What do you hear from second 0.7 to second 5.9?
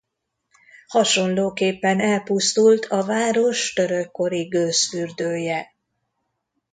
Hasonlóképpen elpusztult a város török kori gőzfürdője.